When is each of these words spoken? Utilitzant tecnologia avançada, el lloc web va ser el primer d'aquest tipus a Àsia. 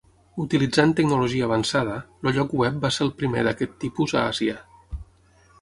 Utilitzant 0.43 0.93
tecnologia 0.99 1.49
avançada, 1.49 1.99
el 2.29 2.35
lloc 2.39 2.57
web 2.63 2.81
va 2.87 2.93
ser 2.97 3.07
el 3.09 3.15
primer 3.23 3.47
d'aquest 3.49 3.79
tipus 3.85 4.19
a 4.19 4.29
Àsia. 4.35 4.61